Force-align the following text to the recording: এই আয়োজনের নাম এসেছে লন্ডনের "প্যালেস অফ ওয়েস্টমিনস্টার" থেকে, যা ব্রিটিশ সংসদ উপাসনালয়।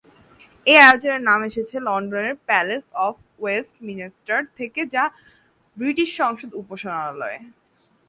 এই 0.67 0.79
আয়োজনের 0.85 1.21
নাম 1.29 1.39
এসেছে 1.49 1.75
লন্ডনের 1.87 2.35
"প্যালেস 2.47 2.85
অফ 3.07 3.13
ওয়েস্টমিনস্টার" 3.39 4.39
থেকে, 4.57 4.81
যা 4.93 5.03
ব্রিটিশ 5.77 6.09
সংসদ 6.21 6.49
উপাসনালয়। 6.61 7.39